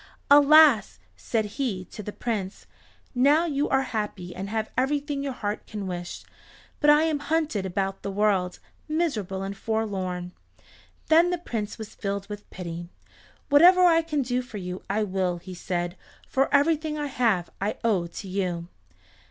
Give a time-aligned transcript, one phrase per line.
[0.31, 2.65] "Alas!" said he to the Prince,
[3.13, 6.23] "now you are happy and have everything your heart can wish,
[6.79, 10.31] but I am hunted about the world, miserable and forlorn."
[11.09, 12.89] Then the Prince was filled with pity.
[13.49, 15.95] "Whatever I can do for you I will," he said,
[16.27, 18.69] "for everything I have I owe to you."